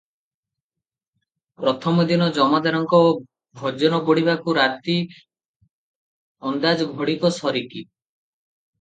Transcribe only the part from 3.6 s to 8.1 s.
ଭୋଜନ ବଢ଼ିବାକୁ ରାତି ଅନ୍ଦାଜ ଘଡିକ ସରିକି।